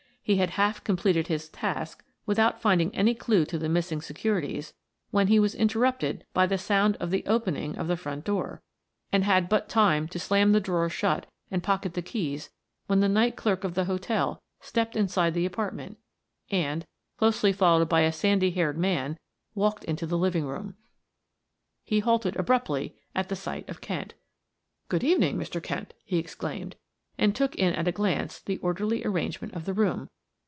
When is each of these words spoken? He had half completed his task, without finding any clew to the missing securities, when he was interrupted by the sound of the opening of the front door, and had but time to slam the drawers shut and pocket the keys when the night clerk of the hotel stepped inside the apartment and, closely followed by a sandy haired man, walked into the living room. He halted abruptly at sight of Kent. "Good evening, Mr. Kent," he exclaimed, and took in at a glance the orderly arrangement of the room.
He 0.23 0.35
had 0.37 0.51
half 0.51 0.83
completed 0.83 1.27
his 1.27 1.49
task, 1.49 2.05
without 2.27 2.61
finding 2.61 2.93
any 2.95 3.13
clew 3.15 3.43
to 3.45 3.57
the 3.57 3.67
missing 3.67 4.01
securities, 4.01 4.71
when 5.09 5.27
he 5.27 5.39
was 5.39 5.55
interrupted 5.55 6.25
by 6.31 6.45
the 6.45 6.57
sound 6.59 6.95
of 6.97 7.09
the 7.09 7.25
opening 7.25 7.75
of 7.77 7.87
the 7.87 7.97
front 7.97 8.23
door, 8.23 8.61
and 9.11 9.23
had 9.25 9.49
but 9.49 9.67
time 9.67 10.07
to 10.09 10.19
slam 10.19 10.51
the 10.53 10.61
drawers 10.61 10.93
shut 10.93 11.25
and 11.49 11.63
pocket 11.63 11.95
the 11.95 12.01
keys 12.03 12.49
when 12.87 12.99
the 13.01 13.09
night 13.09 13.35
clerk 13.35 13.63
of 13.65 13.73
the 13.73 13.85
hotel 13.85 14.41
stepped 14.61 14.95
inside 14.95 15.33
the 15.33 15.45
apartment 15.47 15.97
and, 16.51 16.85
closely 17.17 17.51
followed 17.51 17.89
by 17.89 18.01
a 18.01 18.11
sandy 18.11 18.51
haired 18.51 18.77
man, 18.77 19.17
walked 19.55 19.83
into 19.85 20.05
the 20.05 20.19
living 20.19 20.45
room. 20.45 20.75
He 21.83 21.99
halted 21.99 22.37
abruptly 22.37 22.95
at 23.15 23.35
sight 23.35 23.67
of 23.67 23.81
Kent. 23.81 24.13
"Good 24.87 25.03
evening, 25.03 25.37
Mr. 25.37 25.61
Kent," 25.61 25.93
he 26.05 26.17
exclaimed, 26.19 26.77
and 27.17 27.35
took 27.35 27.53
in 27.55 27.75
at 27.75 27.87
a 27.89 27.91
glance 27.91 28.39
the 28.39 28.57
orderly 28.59 29.03
arrangement 29.05 29.53
of 29.53 29.65
the 29.65 29.73
room. 29.73 30.09